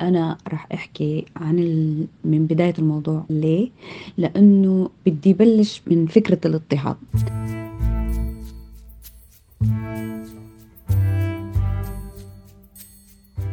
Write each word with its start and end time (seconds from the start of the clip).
أنا 0.00 0.38
رح 0.48 0.66
أحكي 0.74 1.24
عن 1.36 1.58
ال... 1.58 2.06
من 2.24 2.46
بداية 2.46 2.74
الموضوع 2.78 3.24
ليه؟ 3.30 3.70
لأنه 4.18 4.90
بدي 5.06 5.32
بلش 5.32 5.82
من 5.86 6.06
فكرة 6.06 6.40
الاضطهاد 6.46 6.96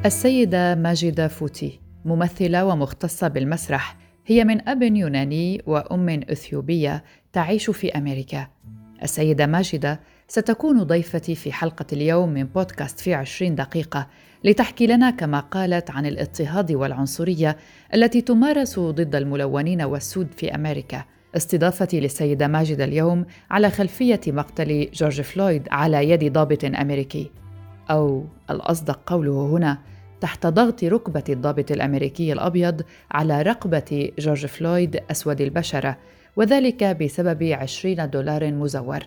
السيدة 0.06 0.76
ماجدة 0.76 1.28
فوتي 1.28 1.80
ممثلة 2.06 2.66
ومختصة 2.66 3.28
بالمسرح 3.28 3.98
هي 4.26 4.44
من 4.44 4.70
أب 4.70 4.82
يوناني 4.82 5.62
وأم 5.66 6.10
أثيوبية 6.10 7.04
تعيش 7.34 7.70
في 7.70 7.92
أمريكا 7.98 8.48
السيدة 9.04 9.46
ماجدة 9.46 10.00
ستكون 10.28 10.84
ضيفتي 10.84 11.36
في 11.36 11.52
حلقة 11.52 11.86
اليوم 11.94 12.30
من 12.30 12.44
بودكاست 12.44 13.00
في 13.00 13.14
عشرين 13.14 13.56
دقيقة 13.56 14.08
لتحكي 14.44 14.88
لنا 14.88 15.10
كما 15.10 15.40
قالت 15.40 15.92
عن 15.92 16.06
الاضطهاد 16.06 16.72
والعنصرية 16.72 17.58
التي 17.94 18.22
تمارس 18.22 18.80
ضد 18.80 19.16
الملونين 19.16 19.82
والسود 19.82 20.28
في 20.38 20.56
أمريكا. 20.56 21.04
استضافتي 21.36 22.00
للسيدة 22.00 22.48
ماجدة 22.48 22.84
اليوم 22.84 23.26
على 23.52 23.70
خلفية 23.70 24.22
مقتل 24.28 24.90
جورج 24.94 25.22
فلويد 25.22 25.68
على 25.72 26.10
يد 26.10 26.34
ضابط 26.34 26.66
أمريكي. 26.66 27.32
أو 27.92 28.26
الأصدق 28.50 29.00
قوله 29.06 29.46
هنا 29.46 29.78
تحت 30.22 30.48
ضغط 30.48 30.84
ركبة 30.84 31.24
الضابط 31.30 31.72
الأمريكي 31.72 32.34
الأبيض 32.34 32.82
على 33.12 33.42
رقبة 33.42 34.12
جورج 34.20 34.46
فلويد 34.46 35.00
أسود 35.12 35.42
البشرة 35.42 35.98
وذلك 36.36 36.84
بسبب 36.84 37.44
عشرين 37.44 38.10
دولار 38.10 38.52
مزور. 38.52 39.04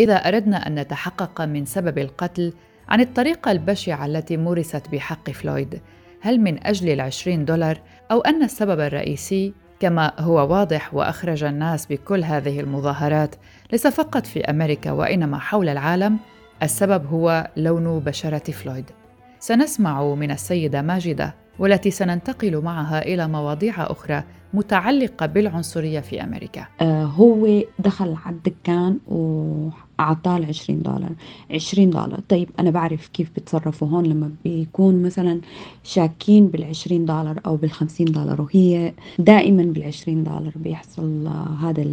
إذا 0.00 0.14
أردنا 0.14 0.66
أن 0.66 0.74
نتحقق 0.74 1.40
من 1.40 1.64
سبب 1.64 1.98
القتل 1.98 2.52
عن 2.88 3.00
الطريقة 3.00 3.52
البشعة 3.52 4.06
التي 4.06 4.36
مورست 4.36 4.82
بحق 4.92 5.30
فلويد 5.30 5.80
هل 6.20 6.40
من 6.40 6.66
أجل 6.66 6.88
العشرين 6.88 7.44
دولار 7.44 7.80
أو 8.10 8.20
أن 8.20 8.42
السبب 8.42 8.80
الرئيسي 8.80 9.54
كما 9.80 10.12
هو 10.18 10.34
واضح 10.34 10.94
وأخرج 10.94 11.44
الناس 11.44 11.86
بكل 11.86 12.24
هذه 12.24 12.60
المظاهرات 12.60 13.34
ليس 13.72 13.86
فقط 13.86 14.26
في 14.26 14.40
أمريكا 14.40 14.90
وإنما 14.90 15.38
حول 15.38 15.68
العالم 15.68 16.18
السبب 16.62 17.06
هو 17.06 17.50
لون 17.56 17.98
بشرة 17.98 18.52
فلويد. 18.52 18.90
سنسمع 19.38 20.14
من 20.14 20.30
السيدة 20.30 20.82
ماجدة 20.82 21.34
والتي 21.58 21.90
سننتقل 21.90 22.60
معها 22.60 23.02
إلى 23.02 23.28
مواضيع 23.28 23.74
أخرى 23.78 24.22
متعلقة 24.56 25.26
بالعنصرية 25.26 26.00
في 26.00 26.22
أمريكا. 26.22 26.66
آه 26.80 27.04
هو 27.04 27.62
دخل 27.78 28.14
على 28.24 28.36
الدكان 28.36 28.98
وأعطاه 29.08 30.46
20 30.46 30.82
دولار. 30.82 31.10
20 31.50 31.90
دولار. 31.90 32.20
طيب 32.28 32.48
أنا 32.58 32.70
بعرف 32.70 33.08
كيف 33.08 33.30
بتصرفوا 33.36 33.88
هون 33.88 34.06
لما 34.06 34.30
بيكون 34.44 35.02
مثلا 35.02 35.40
شاكين 35.84 36.46
بال 36.48 36.64
20 36.64 37.04
دولار 37.04 37.40
أو 37.46 37.56
بال 37.56 37.70
50 37.70 38.06
دولار 38.06 38.40
وهي 38.40 38.92
دائما 39.18 39.62
بال 39.62 39.82
20 39.84 40.24
دولار 40.24 40.52
بيحصل 40.56 41.28
هذا 41.60 41.84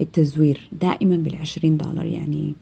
التزوير. 0.00 0.68
دائما 0.72 1.16
بال 1.16 1.36
20 1.36 1.76
دولار 1.76 2.04
يعني 2.04 2.54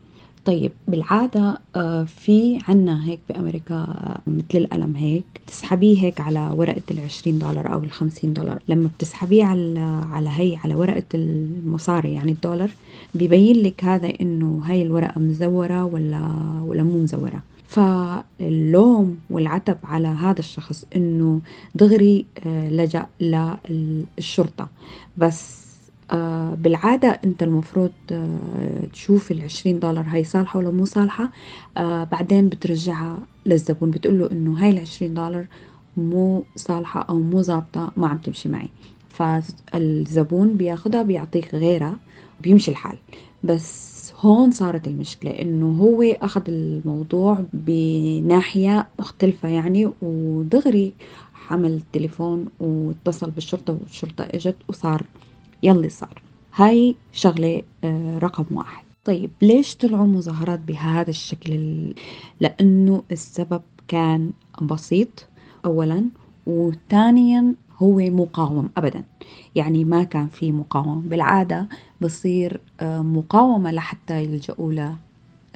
طيب 0.44 0.72
بالعادة 0.88 1.58
آه، 1.76 2.04
في 2.04 2.58
عنا 2.68 3.04
هيك 3.06 3.20
بأمريكا 3.28 3.74
آه، 3.74 4.20
مثل 4.26 4.44
القلم 4.54 4.96
هيك 4.96 5.24
تسحبيه 5.46 6.02
هيك 6.02 6.20
على 6.20 6.50
ورقة 6.54 6.82
العشرين 6.90 7.38
دولار 7.38 7.72
أو 7.72 7.78
الخمسين 7.78 8.32
دولار. 8.32 8.62
لما 8.68 8.90
بتسحبيه 8.98 9.44
على 9.44 9.80
على 10.10 10.30
هي 10.32 10.56
على 10.64 10.74
ورقة 10.74 11.04
المصاري 11.14 12.12
يعني 12.12 12.32
الدولار 12.32 12.70
ببين 13.14 13.56
لك 13.56 13.84
هذا 13.84 14.12
إنه 14.20 14.62
هاي 14.64 14.82
الورقة 14.82 15.20
مزورة 15.20 15.84
ولا 15.84 16.30
ولا 16.66 16.82
مو 16.82 17.02
مزورة. 17.02 17.42
فاللوم 17.68 19.18
والعتب 19.30 19.76
على 19.84 20.08
هذا 20.08 20.38
الشخص 20.38 20.84
إنه 20.96 21.40
دغري 21.74 22.26
آه، 22.46 22.68
لجأ 22.68 23.06
للشرطة. 23.20 24.68
بس 25.16 25.63
آه 26.10 26.54
بالعادة 26.54 27.08
أنت 27.24 27.42
المفروض 27.42 27.90
آه 28.12 28.86
تشوف 28.92 29.30
العشرين 29.32 29.78
دولار 29.78 30.04
هاي 30.08 30.24
صالحة 30.24 30.58
ولا 30.58 30.70
مو 30.70 30.84
صالحة. 30.84 31.30
آه 31.76 32.04
بعدين 32.04 32.48
بترجعها 32.48 33.18
للزبون 33.46 33.90
بتقول 33.90 34.18
له 34.18 34.30
إنه 34.32 34.64
هاي 34.64 34.70
العشرين 34.70 35.14
دولار 35.14 35.46
مو 35.96 36.42
صالحة 36.56 37.00
أو 37.00 37.18
مو 37.18 37.42
ظابطة 37.42 37.92
ما 37.96 38.08
عم 38.08 38.18
تمشي 38.18 38.48
معي. 38.48 38.68
فالزبون 39.08 40.56
بياخدها 40.56 41.02
بيعطيك 41.02 41.54
غيرها 41.54 41.96
بيمشي 42.40 42.70
الحال. 42.70 42.96
بس 43.44 43.94
هون 44.20 44.50
صارت 44.50 44.88
المشكلة 44.88 45.30
إنه 45.30 45.66
هو 45.80 46.02
أخذ 46.02 46.42
الموضوع 46.48 47.44
بناحية 47.52 48.86
مختلفة 48.98 49.48
يعني 49.48 49.90
ودغري 50.02 50.92
حمل 51.34 51.70
التليفون 51.70 52.46
واتصل 52.60 53.30
بالشرطة 53.30 53.78
والشرطة 53.82 54.24
إجت 54.24 54.56
وصار 54.68 55.02
يلي 55.64 55.88
صار. 55.88 56.22
هاي 56.54 56.94
شغلة 57.12 57.62
آه، 57.84 58.18
رقم 58.18 58.56
واحد. 58.56 58.84
طيب 59.04 59.30
ليش 59.42 59.76
طلعوا 59.76 60.06
مظاهرات 60.06 60.60
بهذا 60.60 61.10
الشكل؟ 61.10 61.54
لأنه 62.40 63.02
السبب 63.12 63.62
كان 63.88 64.30
بسيط 64.62 65.26
أولا 65.64 66.04
وثانيا 66.46 67.54
هو 67.78 67.96
مقاوم 67.98 68.70
أبدا. 68.76 69.04
يعني 69.54 69.84
ما 69.84 70.04
كان 70.04 70.26
في 70.26 70.52
مقاومة. 70.52 71.00
بالعادة 71.00 71.68
بصير 72.00 72.60
آه، 72.80 73.00
مقاومة 73.02 73.70
لحتى 73.70 74.24
يلجأوا 74.24 74.94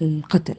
للقتل. 0.00 0.54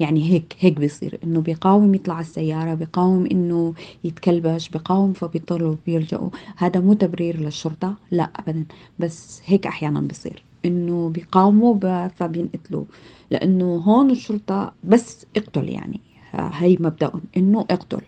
يعني 0.00 0.30
هيك 0.30 0.56
هيك 0.60 0.78
بيصير 0.78 1.18
إنه 1.24 1.40
بيقاوم 1.40 1.94
يطلع 1.94 2.20
السيارة 2.20 2.74
بيقاوم 2.74 3.26
إنه 3.26 3.74
يتكلبش 4.04 4.68
بيقاوم 4.68 5.12
فبيضطروا 5.12 5.76
بيرجعوا 5.86 6.30
هذا 6.56 6.80
مو 6.80 6.94
تبرير 6.94 7.40
للشرطة 7.40 7.94
لا 8.10 8.30
ابدا. 8.36 8.64
بس 8.98 9.42
هيك 9.46 9.66
أحيانا 9.66 10.00
بيصير 10.00 10.42
إنه 10.64 11.08
بيقاوموا 11.08 12.08
فبينقتلوا. 12.08 12.84
لأنه 13.30 13.76
هون 13.76 14.10
الشرطة 14.10 14.72
بس 14.84 15.26
اقتل 15.36 15.68
يعني 15.68 16.00
هي 16.34 16.76
مبدأهم 16.80 17.20
إنه 17.36 17.60
اقتل 17.60 18.00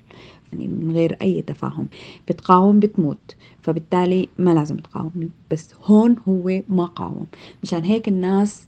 يعني 0.52 0.68
من 0.68 0.92
غير 0.94 1.16
أي 1.22 1.42
تفاهم. 1.42 1.86
بتقاوم 2.28 2.80
بتموت 2.80 3.36
فبالتالي 3.62 4.28
ما 4.38 4.54
لازم 4.54 4.76
تقاوم. 4.76 5.30
بس 5.50 5.74
هون 5.84 6.16
هو 6.28 6.62
ما 6.68 6.84
قاوم. 6.84 7.26
مشان 7.62 7.84
هيك 7.84 8.08
الناس 8.08 8.66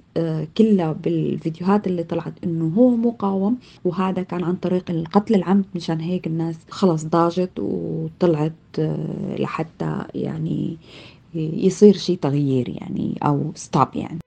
كلها 0.59 0.93
بالفيديوهات 0.93 1.87
اللي 1.87 2.03
طلعت 2.03 2.33
إنه 2.45 2.75
هو 2.77 2.91
مقاوم 2.91 3.57
وهذا 3.85 4.23
كان 4.23 4.45
عن 4.45 4.57
طريق 4.57 4.91
القتل 4.91 5.35
العمد 5.35 5.65
مشان 5.75 6.01
هيك 6.01 6.27
الناس 6.27 6.57
خلص 6.71 7.05
ضاجت 7.05 7.51
وطلعت 7.59 8.53
آه، 8.79 9.37
لحتى 9.39 10.05
يعني 10.15 10.77
يصير 11.35 11.97
شيء 11.97 12.19
تغيير 12.19 12.69
يعني 12.69 13.19
أو 13.23 13.53
ستوب 13.55 13.89
يعني 13.95 14.19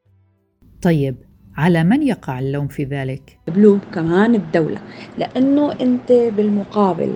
طيب 0.81 1.15
على 1.57 1.83
من 1.83 2.03
يقع 2.03 2.39
اللوم 2.39 2.67
في 2.67 2.83
ذلك؟ 2.83 3.39
بلوم 3.47 3.79
كمان 3.93 4.35
الدولة 4.35 4.81
لأنه 5.17 5.71
أنت 5.71 6.11
بالمقابل 6.11 7.13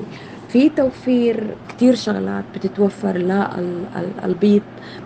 في 0.53 0.69
توفير 0.69 1.57
كتير 1.69 1.95
شغلات 1.95 2.45
بتتوفر 2.55 3.17
للبيض 3.17 4.61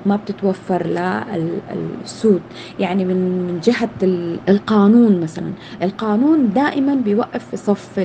ما 0.05 0.15
بتتوفر 0.15 0.87
للسود 0.87 2.41
يعني 2.79 3.05
من 3.05 3.47
من 3.47 3.59
جهة 3.59 3.89
القانون 4.49 5.19
مثلا. 5.19 5.53
القانون 5.81 6.53
دائما 6.53 6.95
بيوقف 6.95 7.45
في 7.49 7.57
صف 7.57 7.99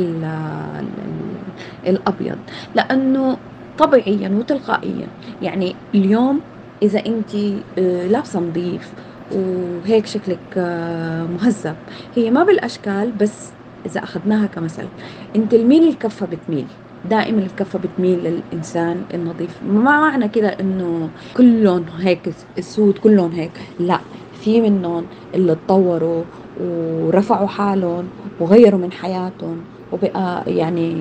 الأبيض. 1.87 2.39
لأنه 2.75 3.37
طبيعيا 3.79 4.29
وتلقائيا 4.29 5.07
يعني 5.43 5.75
اليوم 5.95 6.41
إذا 6.83 7.07
أنت 7.07 7.35
آه، 7.79 8.07
لابسة 8.07 8.41
نظيف 8.41 8.95
وهيك 9.31 10.07
شكلك 10.07 10.39
آه، 10.57 11.25
مهذب 11.27 11.77
هي 12.17 12.31
ما 12.31 12.45
بالأشكال 12.45 13.13
بس 13.13 13.53
إذا 13.87 14.03
أخذناها 14.03 14.47
كمثل 14.47 14.89
أنت 15.37 15.55
لمين 15.55 15.89
الكفة 15.89 16.27
بتميل. 16.27 16.67
دائما 17.05 17.41
الكفة 17.43 17.79
بتميل 17.79 18.19
للإنسان 18.25 19.05
النظيف. 19.15 19.63
ما 19.63 19.81
معنى 19.83 20.29
كده 20.29 20.49
إنه 20.49 21.11
كلهم 21.37 21.85
هيك 22.01 22.35
السود 22.59 22.99
كلهم 22.99 23.33
هيك؟ 23.33 23.59
لا 23.79 24.01
في 24.33 24.61
منهم 24.61 25.07
اللي 25.35 25.55
تطوروا 25.55 26.25
ورفعوا 26.57 27.47
حالهم 27.47 28.11
وغيروا 28.41 28.81
من 28.81 28.93
حياتهم 28.93 29.65
وبقى 29.93 30.45
يعني 30.47 30.95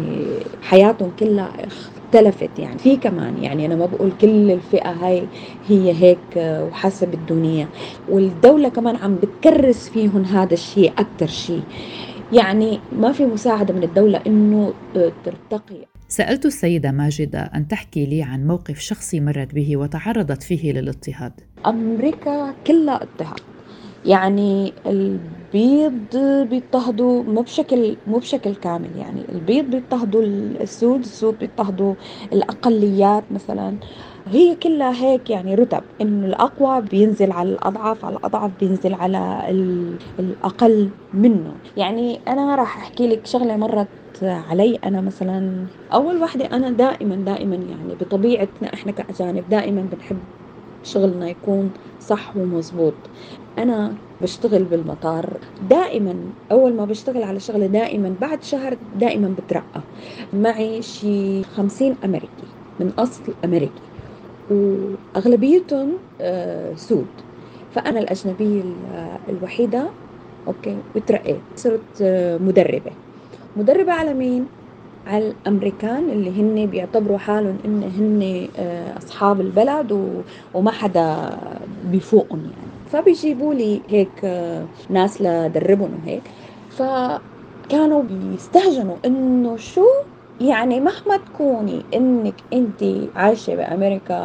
حياتهم 0.62 1.12
كلها 1.20 1.68
اختلفت 1.68 2.60
يعني. 2.60 2.78
في 2.80 2.98
كمان 2.98 3.38
يعني 3.38 3.66
أنا 3.66 3.76
ما 3.76 3.86
بقول 3.86 4.12
كل 4.12 4.52
الفئة 4.52 4.92
هاي 4.92 5.28
هي 5.68 5.92
هيك 6.04 6.20
وحسب 6.38 7.14
الدنيا. 7.14 7.68
والدولة 8.08 8.70
كمان 8.70 8.96
عم 8.96 9.16
بتكرس 9.16 9.90
فيهم 9.90 10.26
هذا 10.26 10.54
الشيء 10.54 10.92
أكثر 10.98 11.28
شيء. 11.28 11.64
يعني 12.34 12.80
ما 12.92 13.12
في 13.12 13.26
مساعدة 13.26 13.74
من 13.74 13.84
الدولة 13.84 14.22
إنه 14.28 14.74
ترتقي 14.94 15.86
سألت 16.08 16.46
السيدة 16.46 16.92
ماجدة 16.92 17.40
أن 17.40 17.68
تحكي 17.68 18.06
لي 18.06 18.24
عن 18.24 18.48
موقف 18.48 18.80
شخصي 18.80 19.20
مرت 19.20 19.54
به 19.54 19.78
وتعرضت 19.78 20.44
فيه 20.44 20.74
للاضطهاد. 20.74 21.34
أمريكا 21.66 22.56
كلها 22.68 23.04
اضطهاد. 23.04 23.51
يعني 24.04 24.76
البيض 24.86 26.08
بيضطهدوا 26.50 27.24
مو 27.24 27.42
بشكل 27.42 28.02
مو 28.06 28.18
بشكل 28.20 28.56
كامل. 28.56 28.96
يعني 28.96 29.32
البيض 29.32 29.66
بيضطهدوا 29.66 30.22
السود 30.24 31.04
السود 31.04 31.38
بيضطهدوا 31.38 31.96
الأقليات 32.34 33.32
مثلا. 33.32 33.80
هي 34.28 34.56
كلها 34.56 34.94
هيك 35.04 35.30
يعني 35.30 35.56
رتب 35.56 35.84
إنه 36.02 36.28
الأقوى 36.28 36.82
بينزل 36.82 37.32
على 37.32 37.50
الأضعف 37.50 38.06
على 38.06 38.16
الأضعف 38.18 38.52
بينزل 38.60 38.94
على 38.94 39.50
الأقل 40.20 40.94
منه. 41.14 41.62
يعني 41.76 42.24
أنا 42.28 42.56
راح 42.56 42.78
أحكي 42.78 43.08
لك 43.08 43.28
شغلة 43.28 43.58
مرت 43.58 43.92
علي. 44.24 44.76
أنا 44.76 45.02
مثلا 45.02 45.68
أول 45.94 46.18
وحدة 46.22 46.46
أنا 46.46 46.70
دائما 46.72 47.16
دائما 47.16 47.56
يعني 47.56 47.96
بطبيعتنا 47.96 48.74
إحنا 48.74 48.92
كأجانب 48.92 49.50
دائما 49.50 49.82
بنحب 49.82 50.26
شغلنا 50.84 51.30
يكون 51.30 51.72
صح 52.00 52.38
ومظبوط. 52.38 52.94
أنا 53.58 53.94
بشتغل 54.22 54.64
بالمطار. 54.64 55.38
دائما 55.70 56.16
أول 56.52 56.74
ما 56.74 56.86
بشتغل 56.86 57.24
على 57.24 57.40
شغلة 57.40 57.66
دائما 57.68 58.16
بعد 58.22 58.44
شهر 58.44 58.78
دائما 59.00 59.36
بترقى. 59.38 59.82
معي 60.34 60.82
شي 60.82 61.44
خمسين 61.44 61.96
أمريكي 62.06 62.48
من 62.80 62.92
أصل 63.00 63.22
أمريكي. 63.46 63.82
وأغلبيتهم 64.52 65.92
آه، 66.22 66.76
سود. 66.76 67.06
فأنا 67.76 68.00
الأجنبية 68.00 68.64
الوحيدة 69.30 69.84
أوكي 70.48 70.78
وترقيت. 70.96 71.42
صرت 71.56 72.02
آه، 72.02 72.38
مدربة. 72.38 72.92
مدربة 73.58 73.92
على 73.92 74.14
مين؟ 74.14 74.46
على 75.08 75.28
الأمريكان 75.28 76.10
اللي 76.10 76.42
هن 76.42 76.66
بيعتبروا 76.66 77.18
حالهم 77.18 77.58
إن 77.66 77.84
هن 77.84 78.48
آه، 78.58 78.98
أصحاب 78.98 79.42
البلد 79.42 79.98
وما 80.54 80.72
حدا 80.72 81.30
بيفوقهم 81.92 82.40
يعني. 82.40 82.72
فبيجيبوا 82.92 83.54
لي 83.54 83.82
هيك 83.90 84.10
آه، 84.24 84.66
ناس 84.90 85.22
لدربهم 85.22 85.90
وهيك. 86.04 86.24
فكانوا 86.70 88.04
بيستهجنوا 88.04 88.96
إنه 89.06 89.58
شو؟ 89.58 89.86
يعني 90.42 90.80
مهما 90.80 91.18
تكوني 91.26 91.86
إنك 91.94 92.34
أنت 92.54 92.84
عايشة 93.16 93.56
بأمريكا 93.56 94.18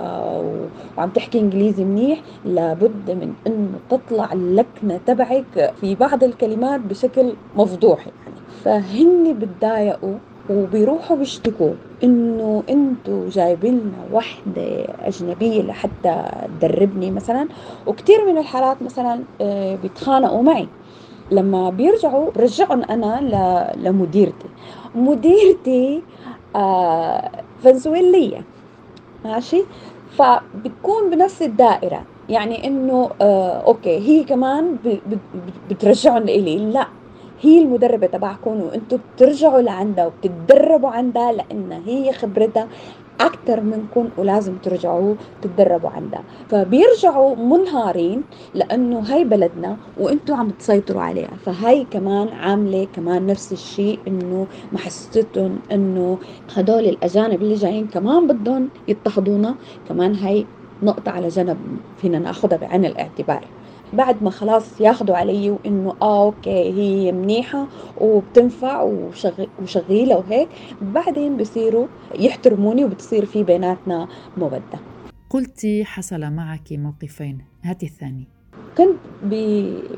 وعم 0.97 1.11
تحكي 1.11 1.39
إنجليزي 1.39 1.85
منيح 1.85 2.23
لابد 2.45 3.11
من 3.11 3.35
إنه 3.47 3.79
تطلع 3.91 4.33
اللكنة 4.33 5.01
تبعك 5.07 5.75
في 5.81 5.95
بعض 5.95 6.25
الكلمات 6.25 6.81
بشكل 6.81 7.33
مفضوح 7.55 8.07
يعني. 8.07 8.37
فهن 8.65 9.39
بتضايقوا 9.39 10.19
وبيروحوا 10.51 11.17
بيشتكوا 11.17 11.71
إنه 12.05 12.63
إنتوا 12.71 13.31
جايبين 13.31 13.75
لنا 13.79 14.17
وحدة 14.17 14.87
أجنبية 15.05 15.63
لحتى 15.63 16.23
تدربني 16.61 17.11
مثلا. 17.11 17.49
وكثير 17.87 18.27
من 18.33 18.39
الحالات 18.39 18.83
مثلا 18.83 19.21
آه، 19.41 19.77
بيتخانقوا 19.83 20.43
معي. 20.43 20.67
لما 21.31 21.71
بيرجعوا 21.71 22.31
برجعهم 22.31 22.83
أنا 22.83 23.73
لمديرتي. 23.77 24.49
مديرتي 24.95 26.03
آه، 26.57 27.31
فنزويلية. 27.65 28.43
ماشي؟ 29.25 29.63
فبتكون 30.19 31.11
بنفس 31.11 31.43
الدائرة. 31.43 32.03
يعني 32.29 32.67
إنه 32.67 33.11
آه 33.21 33.63
أوكي 33.67 33.99
هي 33.99 34.25
كمان 34.25 34.77
بترجعهم 35.71 36.23
لإلي. 36.23 36.59
لا. 36.59 36.87
هي 37.41 37.59
المدربة 37.63 38.07
تبعكم 38.07 38.61
وأنتم 38.61 38.99
بترجعوا 39.17 39.61
لعندها 39.61 40.07
وبتتدربوا 40.07 40.91
عندها 40.91 41.33
لأن 41.33 41.73
هي 41.73 42.13
خبرتها 42.13 42.69
أكثر 43.21 43.61
منكم 43.61 44.11
ولازم 44.17 44.59
ترجعوا 44.59 45.15
تتدربوا 45.43 45.91
عندها. 45.91 46.25
فبيرجعوا 46.49 47.37
منهارين 47.37 48.25
لأنه 48.55 48.99
هاي 48.99 49.25
بلدنا 49.25 49.77
وأنتم 49.97 50.35
عم 50.35 50.51
تسيطروا 50.51 51.03
عليها. 51.03 51.37
فهاي 51.45 51.85
كمان 51.85 52.29
عاملة 52.29 52.85
كمان 52.85 53.27
نفس 53.27 53.53
الشيء 53.53 53.99
إنه 54.09 54.47
محسستهم 54.73 55.59
إنه 55.73 56.19
هدول 56.55 56.85
الأجانب 56.85 57.43
اللي 57.43 57.55
جايين 57.55 57.87
كمان 57.87 58.27
بدهم 58.27 58.69
يضطهدونا 58.89 59.55
كمان 59.89 60.15
هاي 60.15 60.47
نقطة 60.83 61.11
على 61.11 61.29
جنب 61.29 61.59
فينا 61.97 62.19
ناخذها 62.19 62.57
بعين 62.59 62.85
الاعتبار. 62.85 63.45
بعد 63.93 64.23
ما 64.23 64.31
خلاص 64.31 64.81
ياخذوا 64.81 65.17
علي 65.17 65.51
وإنه 65.51 65.95
آه 66.03 66.25
أوكي 66.25 66.73
هي 66.73 67.13
منيحة 67.13 67.67
وبتنفع 68.01 68.83
وشغ... 68.83 69.45
وشغيلة 69.63 70.17
وهيك 70.17 70.49
بعدين 70.81 71.37
بصيروا 71.37 71.87
يحترموني 72.19 72.85
وبتصير 72.85 73.25
في 73.25 73.43
بيناتنا 73.43 74.09
مودة. 74.37 74.61
قلت 75.31 75.67
حصل 75.85 76.21
معك 76.31 76.73
موقفين. 76.73 77.39
هاتي 77.65 77.87
الثاني. 77.87 78.25
كنت 78.79 78.97
ب... 79.23 79.35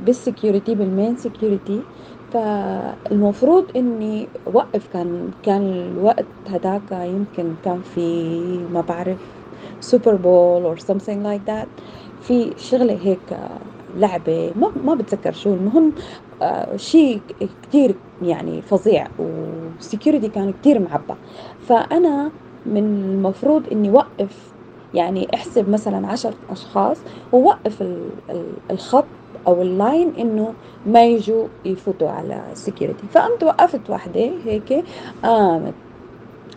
بال 0.06 0.20
security 0.20 0.74
بال 0.74 0.88
main 0.88 1.16
security 1.16 1.80
فالمفروض 2.32 3.64
إني 3.76 4.26
وقف. 4.46 4.88
كان 4.92 5.30
كان 5.42 5.62
الوقت 5.62 6.26
هداك 6.46 6.92
يمكن 6.92 7.54
كان 7.64 7.80
في 7.94 8.28
ما 8.72 8.80
بعرف 8.80 9.18
Super 9.80 10.14
Bowl 10.14 10.62
or 10.62 10.78
something 10.78 11.22
like 11.24 11.50
that. 11.50 11.68
في 12.22 12.50
شغلة 12.58 12.98
هيك 13.02 13.38
لعبة 13.94 14.52
ما 14.56 14.72
ما 14.76 14.94
بتذكر 14.94 15.32
شو 15.32 15.54
المهم 15.54 15.94
آه 16.42 16.76
شيء 16.76 17.24
كثير 17.62 18.00
يعني 18.20 18.62
فظيع 18.62 19.08
وال 19.18 19.40
security 19.40 20.28
كان 20.28 20.52
كثير 20.52 20.78
معبى 20.80 21.14
فأنا 21.58 22.32
من 22.64 22.84
المفروض 22.84 23.68
إني 23.72 23.90
وقف 23.90 24.54
يعني 24.92 25.28
أحسب 25.34 25.68
مثلا 25.68 26.06
عشر 26.08 26.34
أشخاص 26.50 27.04
ووقف 27.32 27.82
الخط 28.70 29.14
أو 29.46 29.62
ال 29.62 29.73
line 29.73 30.14
إنه 30.16 30.56
ما 30.84 31.06
يجوا 31.06 31.48
يفوتوا 31.64 32.10
على 32.10 32.52
ال 32.52 32.58
security 32.58 33.08
فقمت 33.08 33.42
وقفت 33.44 33.90
وحدة 33.90 34.20
هيك 34.20 34.84
قامت 35.22 35.74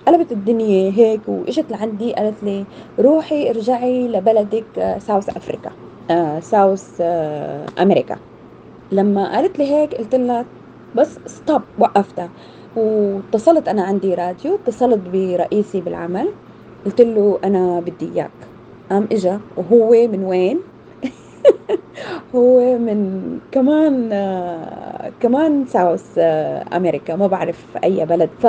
قلبت 0.07 0.31
الدنيا 0.31 0.91
هيك 0.91 1.29
وإجت 1.29 1.71
لعندي 1.71 2.13
قالت 2.13 2.43
لي 2.43 2.67
روحي 2.99 3.49
ارجعي 3.49 4.07
لبلدك 4.07 4.97
South 4.99 5.29
Africa 5.29 5.90
South 6.39 6.97
آه، 7.01 7.65
أمريكا 7.79 8.17
لما 8.91 9.35
قالت 9.35 9.59
لي 9.59 9.71
هيك 9.71 9.95
قلت 9.95 10.15
لها 10.15 10.45
بس 10.95 11.19
stop 11.25 11.61
وقفتها. 11.79 12.29
واتصلت 12.75 13.67
أنا 13.67 13.83
عندي 13.83 14.13
راديو 14.13 14.55
اتصلت 14.55 14.99
برئيسي 15.13 15.81
بالعمل. 15.81 16.27
قلت 16.85 17.01
له 17.01 17.39
أنا 17.43 17.79
بدي 17.79 18.11
إياك. 18.15 18.31
قام 18.89 19.07
إجا 19.11 19.39
وهو 19.57 20.07
من 20.07 20.23
وين؟ 20.23 20.59
هو 22.35 22.77
من 22.77 23.39
كمان 23.51 24.09
آه 24.13 25.11
كمان 25.19 25.65
ساوث 25.65 26.05
آه 26.17 26.77
أمريكا 26.77 27.15
ما 27.15 27.27
بعرف 27.27 27.77
أي 27.83 28.05
بلد. 28.05 28.29
ف 28.39 28.47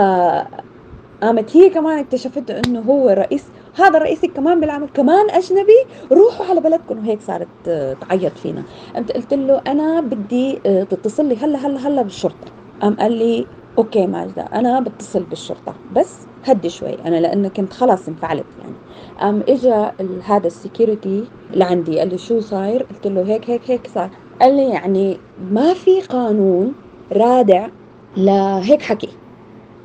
قامت 1.23 1.57
هي 1.57 1.71
كمان 1.71 1.99
اكتشفت 1.99 2.51
إنه 2.51 2.81
هو 2.81 3.09
رئيس 3.09 3.45
هذا 3.75 3.99
رئيسك 3.99 4.33
كمان 4.33 4.61
بالعمل 4.61 4.89
كمان 4.89 5.31
أجنبي. 5.31 5.87
روحوا 6.13 6.47
على 6.47 6.61
بلدكم. 6.61 6.99
وهيك 6.99 7.21
صارت 7.21 7.49
آه، 7.69 7.93
تعيط 7.93 8.33
فينا. 8.33 8.63
قمت 8.97 9.13
قلت 9.13 9.35
له 9.35 9.61
أنا 9.67 10.01
بدي 10.01 10.59
آه، 10.67 10.83
تتصل 10.83 11.29
لي 11.29 11.37
هلا 11.37 11.67
هلا 11.67 11.89
هلا 11.89 12.03
بالشرطة. 12.03 12.53
قام 12.81 12.95
قال 12.95 13.13
لي 13.13 13.47
okay 13.79 14.07
ماجدة 14.07 14.43
أنا 14.43 14.81
بتصل 14.81 15.23
بالشرطة. 15.23 15.75
بس 15.97 16.19
هدي 16.45 16.71
شوي. 16.71 16.95
أنا 17.05 17.17
لأنه 17.17 17.49
كنت 17.49 17.73
خلاص 17.73 18.09
انفعلت 18.09 18.45
يعني. 18.61 18.75
قام 19.21 19.43
اجى 19.49 19.91
هذا 20.25 20.47
ال 20.47 20.55
security 20.55 21.25
لعندي. 21.55 21.99
قال 21.99 22.09
لي 22.09 22.19
شو 22.19 22.41
صاير؟ 22.41 22.83
قلت 22.83 23.07
له 23.07 23.23
هيك 23.23 23.51
هيك 23.51 23.71
هيك 23.71 23.87
صار. 23.87 24.11
قال 24.41 24.57
لي 24.57 24.69
يعني 24.69 25.19
ما 25.51 25.75
في 25.75 26.01
قانون 26.01 26.75
رادع 27.13 27.69
لهيك 28.17 28.83
حكي. 28.83 29.09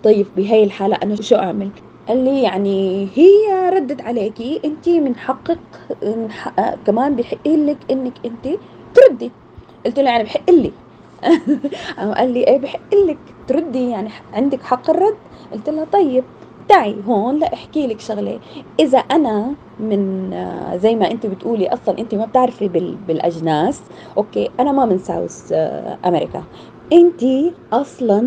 طيب 0.04 0.28
بهي 0.38 0.64
الحالة 0.64 0.96
أنا 0.96 1.16
شو 1.16 1.36
أعمل؟ 1.36 1.70
قال 2.08 2.24
لي 2.26 2.44
يعني 2.44 3.08
هي 3.16 3.70
ردت 3.70 4.02
عليكي 4.02 4.62
انت 4.66 4.90
من 4.90 5.16
حقك 5.16 5.58
من 6.04 6.32
حق 6.32 6.76
كمان 6.86 7.16
بحق 7.16 7.48
لك 7.48 7.78
انك 7.92 8.14
انت 8.26 8.48
تردي. 8.96 9.32
قلت 9.86 10.00
له 10.00 10.10
يعني 10.10 10.24
بحق 10.24 10.50
لي. 10.50 10.72
قال 12.18 12.34
لي 12.34 12.48
إيه 12.48 12.58
بحق 12.58 12.96
لك 13.08 13.18
تردي؟ 13.48 13.90
يعني 13.90 14.10
عندك 14.34 14.64
حق 14.64 14.90
الرد. 14.90 15.18
قلت 15.54 15.70
لها 15.70 15.86
طيب 15.86 16.24
تعي 16.70 16.96
هون 17.08 17.40
لأحكي 17.40 17.88
لك 17.88 18.00
شغلة. 18.00 18.40
إذا 18.80 18.98
أنا 18.98 19.54
من 19.80 20.32
زي 20.76 20.96
ما 20.96 21.12
أنت 21.12 21.26
بتقولي 21.26 21.68
أصلا 21.68 22.00
أنت 22.00 22.16
ما 22.16 22.26
بتعرفي 22.26 22.68
بالأجناس 23.08 23.82
okay 24.18 24.50
أنا 24.60 24.72
ما 24.72 24.86
من 24.86 24.98
South 24.98 25.54
أمريكا. 26.06 26.44
انت 26.94 27.54
أصلا 27.74 28.22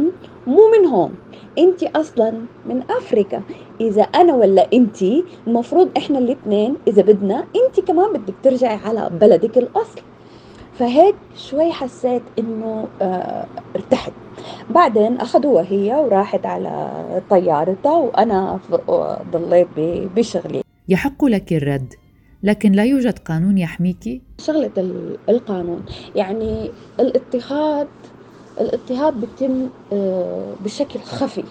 مو 0.46 0.60
من 0.78 0.86
هون. 0.86 1.14
انت 1.58 1.82
أصلا 1.82 2.32
من 2.66 2.82
افريكا 2.90 3.42
إذا 3.80 4.02
أنا 4.02 4.34
ولا 4.34 4.68
انت 4.72 5.02
المفروض 5.46 5.88
إحنا 5.96 6.18
الاثنين 6.18 6.76
إذا 6.88 7.02
بدنا 7.02 7.44
انت 7.56 7.86
كمان 7.86 8.12
بدك 8.12 8.34
ترجعي 8.42 8.76
على 8.76 9.10
بلدك 9.20 9.58
الأصل. 9.58 10.00
فهيك 10.78 11.14
شوي 11.36 11.72
حسيت 11.72 12.22
إنه 12.38 12.88
آه 13.02 13.46
ارتحت. 13.76 14.12
بعدين 14.70 15.16
اخذوها 15.16 15.64
هي 15.68 15.94
وراحت 15.94 16.46
على 16.46 17.02
طيارتها 17.30 17.96
وأنا 17.96 18.58
ضليت 19.32 19.68
بشغلي. 20.16 20.62
يحق 20.88 21.24
لك 21.24 21.52
الرد 21.52 21.94
لكن 22.42 22.72
لا 22.72 22.84
يوجد 22.84 23.18
قانون 23.18 23.58
يحميك؟ 23.58 24.22
شغلة 24.38 24.70
القانون. 25.28 25.82
يعني 26.16 26.70
الاضطهاد 27.00 27.88
الاضطهاد 28.60 29.20
بيتم 29.20 29.70
آه، 29.92 30.56
بشكل 30.60 31.00
خفي. 31.00 31.44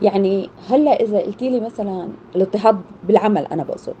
يعني 0.00 0.50
هلأ 0.68 0.90
إذا 0.90 1.18
قلتي 1.20 1.50
لي 1.50 1.60
مثلا 1.60 2.08
الاضطهاد 2.36 2.82
بالعمل 3.02 3.46
أنا 3.46 3.62
بقصد 3.64 3.94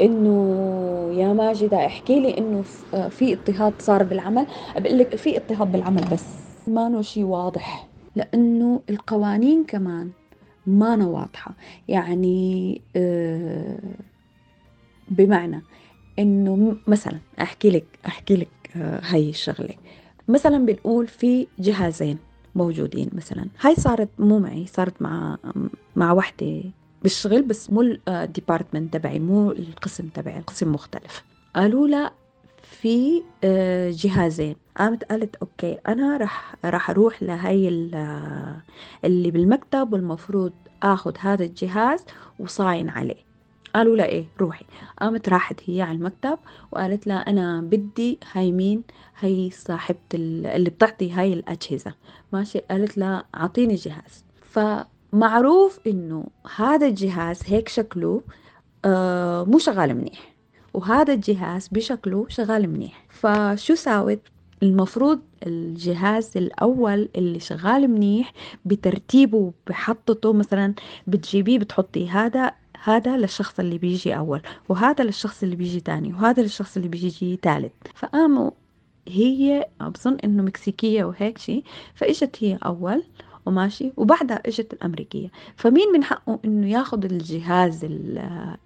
إنه 0.00 1.10
يا 1.12 1.32
ماجدة 1.32 1.86
احكي 1.86 2.20
لي 2.20 2.38
إنه 2.38 2.64
آه، 2.94 3.08
في 3.08 3.32
اضطهاد 3.32 3.72
صار 3.82 4.02
بالعمل 4.02 4.46
بقول 4.76 4.98
لك 4.98 5.16
في 5.16 5.36
اضطهاد 5.36 5.72
بالعمل 5.72 6.04
بس 6.12 6.24
ما 6.66 7.02
شيء 7.02 7.24
واضح. 7.24 7.88
لأنه 8.16 8.80
القوانين 8.90 9.64
كمان 9.64 10.10
ما 10.66 11.06
واضحة. 11.06 11.54
يعني 11.88 12.80
آه، 12.96 13.78
بمعنى 15.08 15.62
إنه 16.18 16.76
مثلا 16.86 17.18
أحكي 17.40 17.70
لك 17.70 17.84
أحكي 18.06 18.36
لك 18.36 18.48
هاي 19.02 19.30
الشغلة. 19.30 19.74
مثلا 20.28 20.66
بنقول 20.66 21.06
في 21.06 21.46
جهازين 21.58 22.18
موجودين 22.54 23.10
مثلا. 23.12 23.46
هاي 23.60 23.74
صارت 23.74 24.08
مو 24.18 24.38
معي 24.38 24.66
صارت 24.66 25.02
مع 25.02 25.38
مع 25.96 26.12
وحدة 26.12 26.62
بالشغل 27.02 27.42
بس 27.42 27.70
مو 27.70 27.96
ال 28.08 28.16
department 28.16 28.92
تبعي 28.94 29.18
مو 29.18 29.50
القسم 29.50 30.08
تبعي 30.08 30.38
القسم 30.38 30.72
مختلف. 30.72 31.24
قالوا 31.56 31.88
لا 31.88 32.12
في 32.62 33.22
آه، 33.44 33.90
جهازين. 33.94 34.56
قامت 34.76 35.04
قالت 35.04 35.36
okay 35.36 35.78
أنا 35.88 36.16
راح 36.16 36.54
راح 36.64 36.90
أروح 36.90 37.22
لهي 37.22 37.68
اللي 39.04 39.30
بالمكتب 39.30 39.92
والمفروض 39.92 40.52
آخذ 40.82 41.14
هذا 41.18 41.44
الجهاز 41.44 42.04
وصاين 42.38 42.88
عليه. 42.88 43.24
قالوا 43.74 43.96
لا 43.96 44.04
إيه 44.04 44.24
روحي. 44.40 44.64
قامت 45.00 45.28
راحت 45.28 45.60
هي 45.66 45.82
على 45.82 45.98
المكتب 45.98 46.38
وقالت 46.72 47.06
لها 47.06 47.16
أنا 47.16 47.60
بدي 47.60 48.18
هاي 48.32 48.52
مين؟ 48.52 48.82
هي 49.18 49.50
صاحبة 49.50 49.98
اللي 50.14 50.70
بتعطي 50.70 51.12
هاي 51.12 51.32
الأجهزة. 51.32 51.94
ماشي؟ 52.32 52.58
قالت 52.58 52.98
لها 52.98 53.24
أعطيني 53.34 53.74
جهاز. 53.74 54.24
فمعروف 54.42 55.80
إنه 55.86 56.26
هذا 56.56 56.86
الجهاز 56.86 57.40
هيك 57.46 57.68
شكله 57.68 58.22
آه 58.84 59.44
مو 59.44 59.58
شغال 59.58 59.94
منيح. 59.94 60.34
وهذا 60.74 61.12
الجهاز 61.14 61.68
بشكله 61.68 62.26
شغال 62.28 62.68
منيح. 62.70 63.06
فشو 63.10 63.74
ساوت؟ 63.74 64.20
المفروض 64.62 65.20
الجهاز 65.46 66.36
الأول 66.36 67.08
اللي 67.16 67.40
شغال 67.40 67.88
منيح 67.90 68.32
بترتيبه 68.64 69.52
بحطته 69.66 70.32
مثلا 70.32 70.74
بتجيبيه 71.06 71.58
بتحطي 71.58 72.08
هذا 72.08 72.52
هذا 72.84 73.16
للشخص 73.16 73.60
اللي 73.60 73.78
بيجي 73.78 74.16
أول 74.16 74.40
وهذا 74.68 75.04
للشخص 75.04 75.42
اللي 75.42 75.56
بيجي 75.56 75.80
تاني 75.80 76.12
وهذا 76.14 76.42
للشخص 76.42 76.76
اللي 76.76 76.88
بيجي 76.88 77.36
تالت. 77.36 77.72
فقاموا 77.94 78.50
هي 79.08 79.66
بظن 79.80 80.16
إنه 80.24 80.42
مكسيكية 80.42 81.04
وهيك 81.04 81.38
شيء 81.38 81.64
فإجت 81.94 82.36
هي 82.40 82.58
أول 82.66 83.02
وماشي 83.46 83.92
وبعدها 83.96 84.42
إجت 84.46 84.72
الأمريكية. 84.72 85.28
فمين 85.56 85.88
من 85.92 86.04
حقه 86.04 86.38
إنه 86.44 86.70
ياخذ 86.70 87.04
الجهاز 87.04 87.86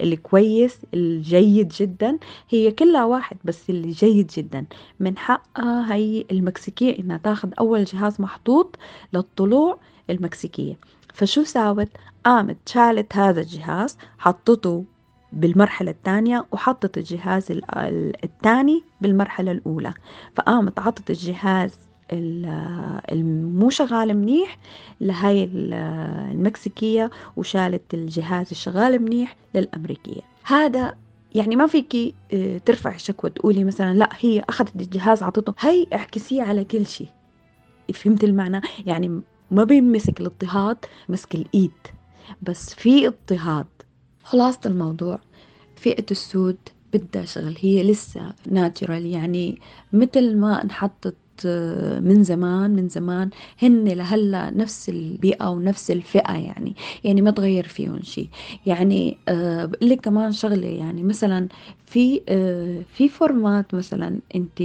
الكويس 0.01 0.79
الجيد 0.95 1.69
جدا؟ 1.69 2.19
هي 2.51 2.71
كلها 2.71 3.05
واحد 3.05 3.37
بس 3.45 3.71
اللي 3.71 3.91
جيد 3.91 4.27
جدا. 4.27 4.65
من 5.01 5.19
حقها 5.19 5.95
هي 5.95 6.25
المكسيكية 6.31 6.99
إنها 6.99 7.17
تاخذ 7.17 7.51
أول 7.61 7.85
جهاز 7.85 8.21
محطوط 8.21 8.77
للطلوع 9.13 9.79
المكسيكية. 10.11 10.77
فشو 11.19 11.45
ساوت؟ 11.45 11.89
قامت 12.25 12.57
شالت 12.69 13.17
هذا 13.17 13.41
الجهاز 13.41 13.99
حطته 14.19 14.85
بالمرحلة 15.33 15.91
الثانية 15.91 16.47
وحطت 16.53 16.99
الجهاز 16.99 17.47
الثاني 18.25 18.83
بالمرحلة 19.01 19.53
الأولى. 19.53 19.95
فقامت 20.35 20.79
عطت 20.79 21.11
الجهاز 21.11 21.79
المو 22.13 23.71
شغال 23.71 24.17
منيح 24.17 24.59
لهاي 25.01 25.51
المكسيكية 25.55 27.11
وشالت 27.37 27.95
الجهاز 27.95 28.47
الشغال 28.51 29.03
منيح 29.03 29.37
للأمريكية. 29.55 30.21
هذا 30.45 30.95
يعني 31.35 31.57
ما 31.57 31.67
فيكي 31.67 32.15
آه، 32.33 32.59
ترفعي 32.59 32.99
شكوى 32.99 33.31
تقولي 33.31 33.65
مثلا 33.65 33.95
لا 33.95 34.09
هي 34.21 34.45
أخذت 34.49 34.77
الجهاز 34.77 35.23
عطته. 35.23 35.55
هي 35.59 35.87
اعكسيه 35.93 36.43
على 36.43 36.65
كل 36.65 36.87
شيء. 36.87 37.09
فهمت 37.95 38.25
المعنى؟ 38.25 38.61
يعني 38.87 39.23
ما 39.51 39.65
بيمسك 39.65 40.21
الاضطهاد 40.21 40.77
مسك 41.09 41.35
الإيد. 41.35 41.71
بس 42.43 42.75
في 42.75 43.07
اضطهاد. 43.07 43.67
خلاصة 44.23 44.61
الموضوع. 44.67 45.21
فئة 45.77 46.05
السود 46.11 46.57
بدها 46.93 47.25
شغل. 47.25 47.57
هي 47.61 47.83
لسه 47.91 48.35
ناتشرال 48.51 49.07
يعني 49.07 49.59
مثل 49.93 50.37
ما 50.37 50.63
انحطت 50.65 51.15
من 52.01 52.23
زمان 52.23 52.71
من 52.71 52.89
زمان 52.89 53.31
هن 53.63 53.85
لهلا 53.89 54.51
نفس 54.51 54.89
البيئة 54.89 55.49
ونفس 55.49 55.91
الفئة 55.91 56.33
يعني. 56.33 56.77
يعني 57.05 57.23
ما 57.23 57.31
تغير 57.31 57.69
فيهم 57.69 58.03
شيء 58.03 58.29
يعني 58.67 59.19
بقول 59.29 59.91
لك 59.91 60.01
كمان 60.01 60.33
شغلة 60.33 60.67
يعني. 60.67 61.03
مثلا 61.03 61.49
في 61.87 62.21
أه 62.29 62.83
في 62.95 63.09
فورمات 63.09 63.75
مثلا 63.75 64.21
انت 64.35 64.63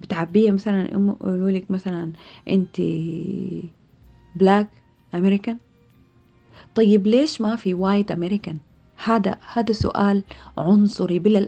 بتعبيها. 0.00 0.52
مثلا 0.52 0.90
يقولوا 0.90 1.50
لك 1.50 1.70
مثلا 1.70 2.12
انت 2.48 2.80
Black 4.38 4.68
American 5.14 5.58
طيب 6.74 7.06
ليش 7.06 7.40
ما 7.40 7.56
في 7.56 7.74
White 7.74 8.10
American 8.10 8.58
هذا 9.04 9.38
هذا 9.52 9.72
سؤال 9.72 10.22
عنصري 10.58 11.18
بلا 11.18 11.46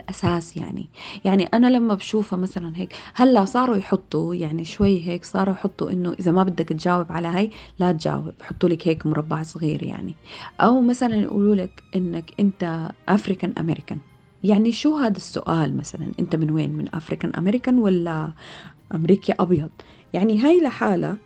يعني. 0.57 0.89
يعني 1.25 1.45
أنا 1.45 1.67
لما 1.67 1.95
بشوفها 1.95 2.39
مثلا 2.39 2.73
هيك 2.77 2.93
هلأ 3.15 3.45
صاروا 3.45 3.77
يحطوا 3.77 4.35
يعني 4.35 4.65
شوي 4.65 5.09
هيك 5.09 5.25
صاروا 5.25 5.55
يحطوا 5.55 5.91
إنه 5.91 6.13
إذا 6.21 6.33
ما 6.33 6.43
بدك 6.43 6.69
تجاوب 6.69 7.13
على 7.13 7.29
هاي 7.29 7.51
لا 7.79 7.93
تجاوب 7.93 8.33
يحطوا 8.41 8.69
لك 8.69 8.89
هيك 8.89 9.07
مربع 9.07 9.43
صغير 9.43 9.83
يعني. 9.83 10.15
أو 10.61 10.81
مثلا 10.81 11.17
يقولوا 11.17 11.55
لك 11.55 11.83
إنك 11.97 12.31
أنت 12.41 12.91
African 13.09 13.53
American 13.59 13.99
يعني 14.45 14.73
شو 14.73 14.97
هذا 14.97 15.17
السؤال 15.17 15.77
مثلا؟ 15.77 16.13
أنت 16.21 16.37
من 16.37 16.51
وين؟ 16.51 16.73
من 16.73 16.95
African 16.95 17.33
American 17.35 17.79
ولا 17.79 18.33
أمريكي 18.95 19.35
أبيض؟ 19.41 19.71
يعني 20.13 20.39
هاي 20.39 20.61
لحالها 20.61 21.17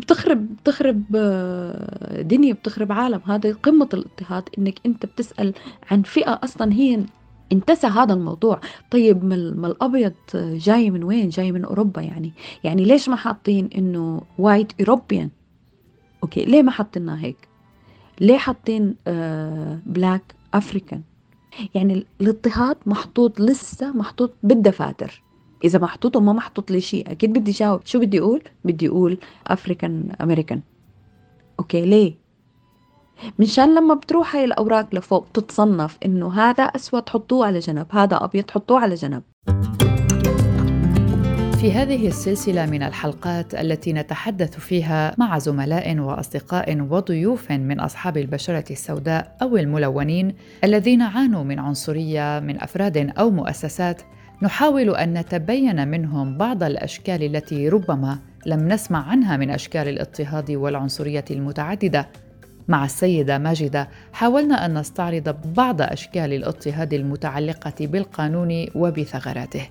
بتخرب 0.00 0.56
بتخرب 0.56 1.04
آه، 1.16 2.22
دنيا 2.22 2.52
بتخرب 2.52 2.92
عالم. 2.92 3.20
هذا 3.26 3.52
قمة 3.52 3.88
الاضطهاد 3.94 4.48
إنك 4.58 4.74
أنت 4.86 5.06
بتسأل 5.06 5.54
عن 5.90 6.02
فئة 6.02 6.40
أصلا 6.44 6.72
هي 6.72 7.04
انتسى 7.52 7.86
هذا 7.86 8.14
الموضوع. 8.14 8.60
طيب 8.90 9.24
ما 9.24 9.66
الأبيض 9.66 10.12
جاي 10.34 10.90
من 10.90 11.04
وين؟ 11.04 11.28
جاي 11.28 11.52
من 11.52 11.64
أوروبا 11.64 12.02
يعني. 12.02 12.32
يعني 12.64 12.84
ليش 12.84 13.08
ما 13.08 13.16
حاطين 13.16 13.70
إنه 13.76 14.22
White 14.38 14.72
European 14.80 15.30
okay 16.22 16.44
ليه 16.44 16.62
ما 16.62 16.70
حاطينها 16.70 17.18
هيك؟ 17.24 17.48
ليه 18.20 18.38
حاطين 18.38 18.94
Black 19.86 20.34
آه، 20.54 20.58
African 20.58 21.02
يعني 21.74 22.06
الاضطهاد 22.20 22.76
محطوط 22.86 23.40
لسه 23.40 23.92
محطوط 23.92 24.34
بالدفاتر. 24.42 25.22
إذا 25.64 25.78
محطوط 25.78 26.16
وما 26.16 26.32
محطوط 26.32 26.70
لي 26.70 26.80
شيء. 26.80 27.10
أكيد 27.10 27.32
بدي 27.32 27.50
جاوب. 27.50 27.80
شو 27.84 28.00
بدي 28.00 28.20
أقول؟ 28.20 28.42
بدي 28.64 28.88
أقول 28.88 29.18
African 29.46 30.12
American 30.20 30.60
okay 31.58 31.86
ليه؟ 31.86 32.14
منشان 33.38 33.74
لما 33.74 33.94
بتروح 33.94 34.36
هاي 34.36 34.44
الأوراق 34.44 34.94
لفوق 34.94 35.26
تتصنف 35.34 35.98
إنه 36.04 36.32
هذا 36.32 36.62
أسود 36.62 37.08
حطوه 37.08 37.46
على 37.46 37.58
جنب 37.58 37.86
هذا 37.90 38.24
أبيض 38.24 38.50
حطوه 38.50 38.80
على 38.80 38.94
جنب. 38.94 39.22
في 41.60 41.72
هذه 41.72 42.08
السلسلة 42.08 42.66
من 42.66 42.82
الحلقات 42.82 43.54
التي 43.54 43.92
نتحدث 43.92 44.58
فيها 44.58 45.14
مع 45.18 45.38
زملاء 45.38 45.98
وأصدقاء 45.98 46.80
وضيوف 46.90 47.52
من 47.52 47.80
أصحاب 47.80 48.16
البشرة 48.16 48.64
السوداء 48.70 49.36
أو 49.42 49.56
الملونين 49.56 50.34
الذين 50.64 51.02
عانوا 51.02 51.44
من 51.44 51.58
عنصرية 51.58 52.40
من 52.40 52.62
أفراد 52.62 53.12
أو 53.18 53.30
مؤسسات 53.30 54.02
نحاول 54.42 54.96
أن 54.96 55.14
نتبين 55.14 55.88
منهم 55.88 56.38
بعض 56.38 56.62
الأشكال 56.62 57.22
التي 57.36 57.68
ربما 57.68 58.18
لم 58.46 58.68
نسمع 58.68 59.08
عنها 59.08 59.36
من 59.36 59.50
أشكال 59.50 59.88
الاضطهاد 59.88 60.50
والعنصرية 60.50 61.24
المتعددة. 61.30 62.08
مع 62.68 62.84
السيدة 62.84 63.38
ماجدة 63.38 63.88
حاولنا 64.12 64.66
أن 64.66 64.78
نستعرض 64.78 65.36
بعض 65.56 65.82
أشكال 65.82 66.32
الاضطهاد 66.32 66.94
المتعلقة 66.94 67.86
بالقانون 67.86 68.66
وبثغراته. 68.74 69.68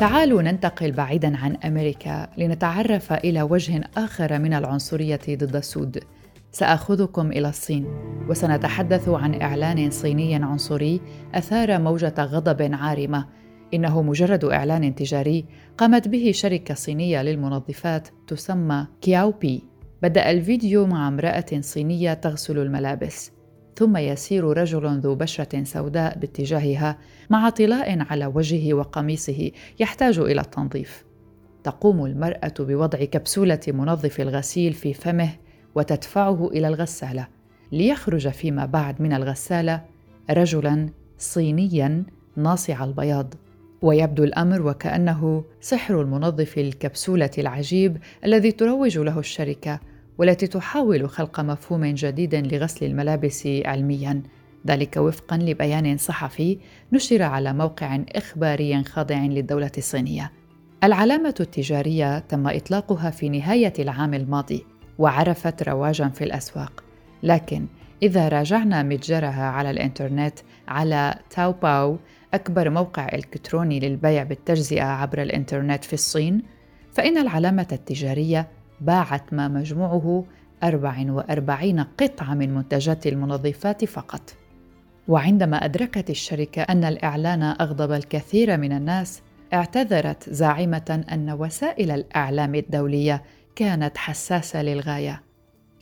تعالوا 0.00 0.42
ننتقل 0.42 0.92
بعيدا 0.92 1.36
عن 1.36 1.56
أمريكا 1.56 2.28
لنتعرف 2.38 3.12
إلى 3.12 3.42
وجه 3.42 3.84
آخر 3.96 4.38
من 4.38 4.54
العنصرية 4.54 5.20
ضد 5.28 5.56
السود. 5.56 6.04
سأخذكم 6.58 7.32
إلى 7.32 7.48
الصين 7.48 7.86
وسنتحدث 8.28 9.08
عن 9.08 9.42
إعلان 9.42 9.90
صيني 9.90 10.34
عنصري 10.34 11.00
أثار 11.34 11.78
موجة 11.78 12.14
غضب 12.18 12.74
عارمة 12.74 13.26
إنه 13.74 14.02
مجرد 14.02 14.44
إعلان 14.44 14.94
تجاري 14.94 15.44
قامت 15.78 16.08
به 16.08 16.30
شركة 16.34 16.74
صينية 16.74 17.22
للمنظفات 17.22 18.08
تسمى 18.26 18.86
كياو 19.00 19.30
بي 19.30 19.62
بدأ 20.02 20.30
الفيديو 20.30 20.86
مع 20.86 21.08
امرأة 21.08 21.60
صينية 21.60 22.14
تغسل 22.14 22.58
الملابس 22.58 23.32
ثم 23.76 23.96
يسير 23.96 24.44
رجل 24.44 24.98
ذو 24.98 25.14
بشرة 25.14 25.64
سوداء 25.64 26.18
باتجاهها 26.18 26.98
مع 27.30 27.50
طلاء 27.50 27.98
على 28.10 28.26
وجهه 28.26 28.74
وقميصه 28.74 29.50
يحتاج 29.80 30.18
إلى 30.18 30.40
التنظيف. 30.40 31.04
تقوم 31.64 32.04
المرأة 32.04 32.54
بوضع 32.58 32.98
كبسولة 32.98 33.60
منظف 33.68 34.20
الغسيل 34.20 34.72
في 34.72 34.94
فمه 34.94 35.30
وتدفعه 35.78 36.48
إلى 36.48 36.68
الغسالة، 36.68 37.26
ليخرج 37.72 38.28
فيما 38.28 38.66
بعد 38.66 39.02
من 39.02 39.12
الغسالة 39.12 39.84
رجلا 40.30 40.88
صينيا 41.18 42.04
ناصع 42.36 42.84
البياض. 42.84 43.34
ويبدو 43.82 44.24
الأمر 44.24 44.62
وكأنه 44.62 45.44
سحر 45.60 46.00
المنظف 46.00 46.58
الكبسولة 46.58 47.30
العجيب 47.38 47.96
الذي 48.24 48.52
تروج 48.52 48.98
له 48.98 49.18
الشركة 49.18 49.80
والتي 50.18 50.46
تحاول 50.46 51.08
خلق 51.08 51.40
مفهوم 51.40 51.84
جديد 51.84 52.34
لغسل 52.34 52.86
الملابس 52.86 53.46
علميا. 53.46 54.22
ذلك 54.66 54.96
وفقا 54.96 55.36
لبيان 55.36 55.96
صحفي 55.96 56.58
نشر 56.92 57.22
على 57.22 57.52
موقع 57.52 58.00
إخباري 58.16 58.84
خاضع 58.84 59.18
للدولة 59.18 59.72
الصينية. 59.78 60.32
العلامة 60.84 61.34
التجارية 61.40 62.18
تم 62.18 62.46
إطلاقها 62.46 63.10
في 63.10 63.28
نهاية 63.28 63.72
العام 63.78 64.14
الماضي. 64.14 64.64
وعرفت 64.98 65.62
رواجا 65.62 66.08
في 66.08 66.24
الأسواق 66.24 66.84
لكن 67.22 67.66
إذا 68.02 68.28
راجعنا 68.28 68.82
متجرها 68.82 69.44
على 69.44 69.70
الإنترنت 69.70 70.38
على 70.68 71.14
تاو 71.30 71.52
باو 71.52 71.98
أكبر 72.34 72.70
موقع 72.70 73.08
إلكتروني 73.14 73.80
للبيع 73.80 74.22
بالتجزئة 74.22 74.84
عبر 74.84 75.22
الإنترنت 75.22 75.84
في 75.84 75.92
الصين 75.92 76.42
فإن 76.92 77.18
العلامة 77.18 77.66
التجارية 77.72 78.48
باعت 78.80 79.32
ما 79.32 79.48
مجموعه 79.48 80.24
44 80.62 81.80
قطعة 81.80 82.34
من 82.34 82.54
منتجات 82.54 83.06
المنظفات 83.06 83.84
فقط. 83.84 84.34
وعندما 85.08 85.64
أدركت 85.64 86.10
الشركة 86.10 86.62
أن 86.62 86.84
الإعلان 86.84 87.42
أغضب 87.42 87.92
الكثير 87.92 88.56
من 88.56 88.72
الناس، 88.72 89.22
اعتذرت 89.52 90.30
زاعمة 90.30 91.04
أن 91.12 91.30
وسائل 91.30 91.90
الإعلام 91.90 92.54
الدولية 92.54 93.22
كانت 93.58 93.96
حساسة 93.96 94.62
للغاية. 94.62 95.22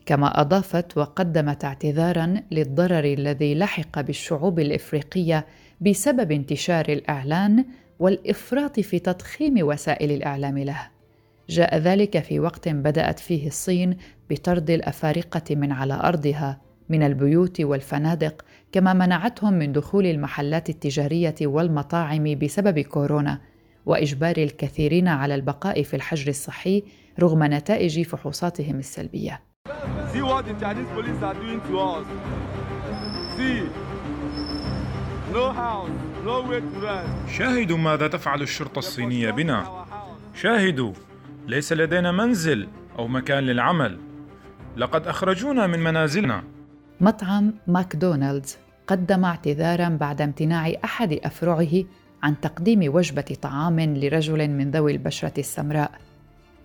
كما 0.06 0.40
أضافت 0.40 0.97
وقدمت 0.97 1.64
اعتذارا 1.64 2.42
للضرر 2.50 3.04
الذي 3.04 3.54
لحق 3.54 4.00
بالشعوب 4.00 4.59
الإفريقية 4.59 5.47
بسبب 5.80 6.33
انتشار 6.33 6.85
الإعلان 6.88 7.64
والإفراط 7.99 8.80
في 8.80 8.99
تضخيم 8.99 9.54
وسائل 9.61 10.12
الإعلام 10.12 10.59
له. 10.59 10.88
جاء 11.49 11.78
ذلك 11.78 12.18
في 12.18 12.40
وقت 12.40 12.68
بدأت 12.68 13.18
فيه 13.18 13.47
الصين 13.47 13.97
بطرد 14.30 14.71
الأفارقة 14.71 15.54
من 15.56 15.73
على 15.73 15.95
أرضها 15.95 16.61
من 16.88 17.02
البيوت 17.02 17.61
والفنادق 17.61 18.45
كما 18.73 18.92
منعتهم 18.92 19.52
من 19.52 19.73
دخول 19.73 20.06
المحلات 20.06 20.71
التجارية 20.71 21.35
والمطاعم 21.42 22.38
بسبب 22.38 22.78
كورونا 22.78 23.40
وإجبار 23.87 24.37
الكثيرين 24.37 25.09
على 25.09 25.35
البقاء 25.35 25.83
في 25.83 25.97
الحجر 25.97 26.28
الصحي 26.28 26.83
رغم 27.20 27.44
نتائج 27.44 28.02
فحوصاتهم 28.02 28.78
السلبية. 28.78 29.40
شاهدوا 37.28 37.78
ماذا 37.78 38.08
تفعل 38.08 38.42
الشرطة 38.42 38.78
الصينية 38.78 39.30
بنا. 39.30 39.85
شاهدوا 40.35 40.92
ليس 41.46 41.73
لدينا 41.73 42.12
منزل 42.12 42.68
أو 42.99 43.08
مكان 43.08 43.44
للعمل. 43.44 43.99
لقد 44.76 45.06
أخرجونا 45.06 45.66
من 45.66 45.78
منازلنا. 45.78 46.42
مطعم 47.00 47.54
ماكدونالدز 47.66 48.58
قدم 48.87 49.25
اعتذارا 49.25 49.88
بعد 49.88 50.20
امتناع 50.20 50.73
أحد 50.85 51.12
أفرعه 51.12 51.85
عن 52.23 52.40
تقديم 52.40 52.94
وجبة 52.94 53.37
طعام 53.42 53.80
لرجل 53.80 54.50
من 54.50 54.70
ذوي 54.70 54.92
البشرة 54.92 55.32
السمراء. 55.38 55.90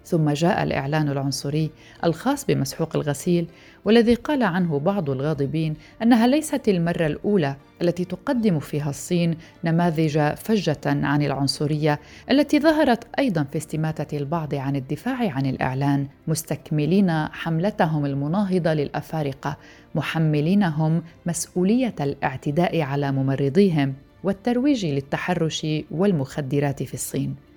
ثم 0.05 0.29
جاء 0.29 0.63
الإعلان 0.63 1.09
العنصري 1.09 1.69
الخاص 2.03 2.45
بمسحوق 2.45 2.95
الغسيل 2.95 3.47
والذي 3.85 4.13
قال 4.13 4.43
عنه 4.43 4.79
بعض 4.79 5.09
الغاضبين 5.09 5.73
أنها 6.01 6.27
ليست 6.27 6.69
المرة 6.69 7.05
الأولى 7.05 7.55
التي 7.81 8.05
تقدم 8.05 8.59
فيها 8.59 8.89
الصين 8.89 9.37
نماذج 9.63 10.19
فجة 10.35 10.81
عن 10.85 11.21
العنصرية 11.21 11.99
التي 12.31 12.59
ظهرت 12.59 13.07
أيضا 13.19 13.43
في 13.43 13.57
استماتة 13.57 14.17
البعض 14.17 14.55
عن 14.55 14.75
الدفاع 14.75 15.31
عن 15.31 15.45
الإعلان 15.45 16.07
مستكملين 16.27 17.11
حملتهم 17.11 18.05
المناهضة 18.05 18.73
للأفارقة 18.73 19.57
محملينهم 19.95 21.03
مسؤولية 21.25 21.95
الاعتداء 22.01 22.81
على 22.81 23.11
ممرضيهم 23.11 23.93
والترويج 24.23 24.85
للتحرش 24.85 25.67
والمخدرات 25.91 26.83
في 26.83 26.93
الصين. 26.93 27.50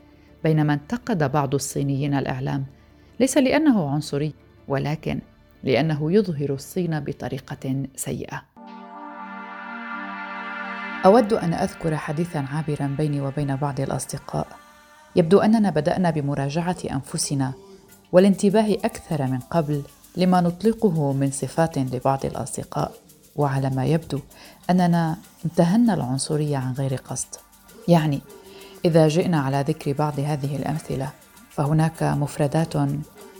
بينما 0.44 0.74
انتقد 0.74 1.32
بعض 1.32 1.54
الصينيين 1.54 2.14
الإعلام. 2.14 2.64
ليس 3.20 3.38
لأنه 3.38 3.90
عنصري 3.90 4.34
ولكن 4.68 5.20
لأنه 5.64 6.12
يظهر 6.12 6.50
الصين 6.54 7.00
بطريقة 7.00 7.86
سيئة. 7.96 8.42
أود 11.06 11.32
أن 11.32 11.54
أذكر 11.54 11.96
حديثا 11.96 12.38
عابرا 12.52 12.94
بيني 12.98 13.20
وبين 13.20 13.56
بعض 13.56 13.80
الأصدقاء. 13.80 14.46
يبدو 15.16 15.38
أننا 15.38 15.70
بدأنا 15.70 16.10
بمراجعة 16.10 16.76
أنفسنا 16.90 17.52
والانتباه 18.12 18.72
أكثر 18.84 19.26
من 19.26 19.38
قبل 19.38 19.82
لما 20.16 20.40
نطلقه 20.40 21.12
من 21.12 21.30
صفات 21.30 21.78
لبعض 21.78 22.26
الأصدقاء. 22.26 22.92
وعلى 23.36 23.70
ما 23.70 23.84
يبدو 23.84 24.20
أننا 24.70 25.16
امتهنا 25.44 25.94
العنصرية 25.94 26.56
عن 26.56 26.72
غير 26.72 26.94
قصد. 26.94 27.28
يعني 27.88 28.20
إذا 28.84 29.08
جئنا 29.08 29.40
على 29.40 29.64
ذكر 29.68 29.92
بعض 29.92 30.20
هذه 30.20 30.56
الأمثلة 30.56 31.10
فهناك 31.50 32.02
مفردات 32.02 32.72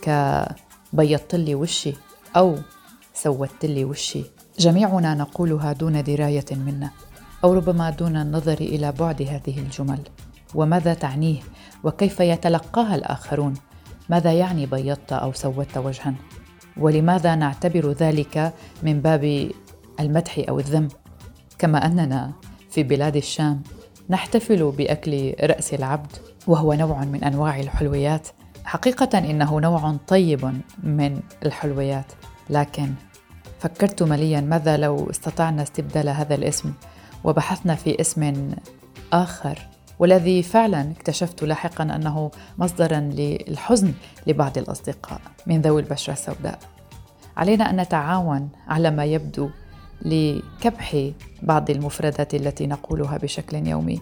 كبيضت 0.01 1.35
لي 1.35 1.55
وشي 1.55 1.93
أو 2.35 2.55
سودت 3.13 3.65
لي 3.65 3.85
وشي. 3.85 4.23
جميعنا 4.59 5.13
نقولها 5.13 5.73
دون 5.73 6.03
دراية 6.03 6.45
منا 6.51 6.91
أو 7.43 7.53
ربما 7.53 7.89
دون 7.89 8.17
النظر 8.17 8.53
إلى 8.53 8.91
بعد 8.91 9.21
هذه 9.21 9.59
الجمل. 9.59 9.99
وماذا 10.55 10.93
تعنيه؟ 10.93 11.39
وكيف 11.83 12.19
يتلقاها 12.19 12.95
الآخرون؟ 12.95 13.53
ماذا 14.09 14.33
يعني 14.33 14.65
بيضت 14.65 15.13
أو 15.13 15.33
سودت 15.33 15.77
وجها؟ 15.77 16.13
ولماذا 16.77 17.35
نعتبر 17.35 17.91
ذلك 17.91 18.53
من 18.83 19.01
باب 19.01 19.51
المدح 19.99 20.45
أو 20.49 20.59
الذم؟ 20.59 20.87
كما 21.59 21.85
أننا 21.85 22.31
في 22.69 22.83
بلاد 22.83 23.15
الشام 23.15 23.63
نحتفل 24.09 24.71
بأكل 24.71 25.33
رأس 25.43 25.73
العبد 25.73 26.11
وهو 26.47 26.73
نوع 26.73 27.05
من 27.05 27.23
أنواع 27.23 27.59
الحلويات. 27.59 28.27
حقيقة 28.65 29.17
إنه 29.17 29.59
نوع 29.59 29.95
طيب 30.07 30.61
من 30.83 31.19
الحلويات 31.45 32.11
لكن 32.49 32.93
فكرت 33.59 34.03
مليا 34.03 34.41
ماذا 34.41 34.77
لو 34.77 35.09
استطعنا 35.09 35.63
استبدال 35.63 36.09
هذا 36.09 36.35
الاسم 36.35 36.73
وبحثنا 37.23 37.75
في 37.75 38.01
اسم 38.01 38.51
آخر 39.13 39.59
والذي 39.99 40.43
فعلا 40.43 40.91
اكتشفت 40.91 41.43
لاحقا 41.43 41.83
أنه 41.83 42.31
مصدرا 42.57 42.99
للحزن 42.99 43.93
لبعض 44.27 44.57
الأصدقاء 44.57 45.21
من 45.47 45.61
ذوي 45.61 45.81
البشرة 45.81 46.13
السوداء. 46.13 46.59
علينا 47.37 47.69
أن 47.69 47.81
نتعاون 47.81 48.49
على 48.67 48.91
ما 48.91 49.05
يبدو 49.05 49.49
لكبح 50.01 51.11
بعض 51.41 51.69
المفردات 51.69 52.35
التي 52.35 52.67
نقولها 52.67 53.17
بشكل 53.17 53.67
يومي. 53.67 54.01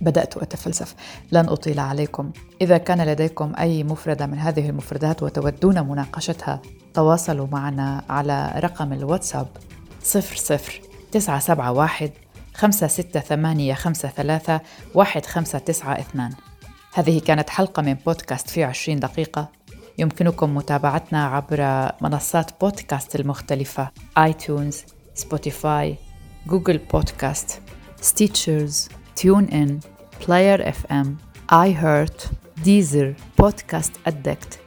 بدأت 0.00 0.36
أتفلسف. 0.36 0.94
لن 1.32 1.48
أطيل 1.48 1.80
عليكم. 1.80 2.32
إذا 2.60 2.78
كان 2.78 3.06
لديكم 3.06 3.52
أي 3.58 3.84
مفردة 3.84 4.26
من 4.26 4.38
هذه 4.38 4.68
المفردات 4.68 5.22
وتودون 5.22 5.80
مناقشتها 5.80 6.62
تواصلوا 6.94 7.46
معنا 7.46 8.04
على 8.08 8.52
رقم 8.56 8.92
الواتساب 8.92 9.48
00971 10.14 12.10
56853 12.54 14.60
1592 14.96 16.30
هذه 16.94 17.20
كانت 17.20 17.50
حلقة 17.50 17.82
من 17.82 17.94
بودكاست 17.94 18.50
في 18.50 18.64
20 18.64 19.00
دقيقة. 19.00 19.57
يمكنكم 19.98 20.54
متابعتنا 20.54 21.24
عبر 21.24 21.92
منصات 22.00 22.50
بودكاست 22.60 23.16
المختلفة 23.16 23.90
iTunes، 24.18 24.84
Spotify، 25.14 25.96
Google 26.46 26.78
Podcasts، 26.78 27.60
Stitcher، 28.00 28.88
TuneIn، 29.16 29.80
Player 30.26 30.68
FM، 30.68 31.16
iHeart، 31.52 32.30
Deezer، 32.64 33.14
Podcast 33.38 33.92
Addict 34.06 34.58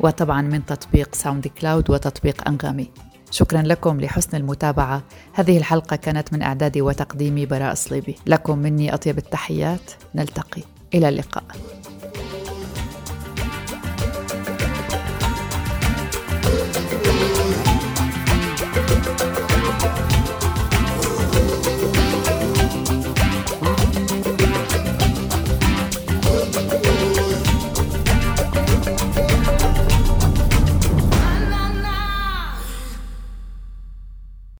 وطبعا 0.00 0.42
من 0.42 0.66
تطبيق 0.66 1.14
SoundCloud 1.14 1.90
وتطبيق 1.90 2.48
أنغامي. 2.48 2.90
شكرا 3.30 3.62
لكم 3.62 4.00
لحسن 4.00 4.36
المتابعة. 4.36 5.02
هذه 5.32 5.58
الحلقة 5.58 5.96
كانت 5.96 6.32
من 6.32 6.42
إعدادي 6.42 6.82
وتقديمي 6.82 7.46
براء 7.46 7.74
صليبي 7.74 8.16
لكم 8.26 8.58
مني 8.58 8.94
أطيب 8.94 9.18
التحيات. 9.18 9.90
نلتقي. 10.14 10.62
إلى 10.94 11.08
اللقاء. 11.08 11.44